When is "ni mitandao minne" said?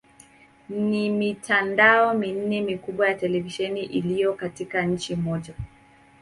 0.69-2.61